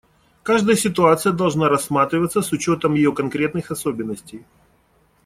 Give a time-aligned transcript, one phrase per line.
[0.41, 4.43] Каждая ситуация должна рассматриваться с учетом ее конкретных особенностей.